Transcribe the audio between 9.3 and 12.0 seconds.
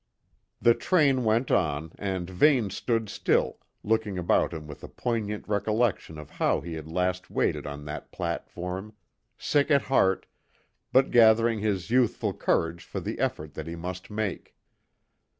sick at heart, but gathering his